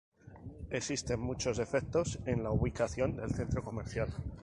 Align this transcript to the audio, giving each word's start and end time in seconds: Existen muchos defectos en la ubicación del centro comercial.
Existen 0.71 1.19
muchos 1.19 1.57
defectos 1.57 2.17
en 2.25 2.41
la 2.41 2.49
ubicación 2.49 3.15
del 3.17 3.35
centro 3.35 3.63
comercial. 3.63 4.11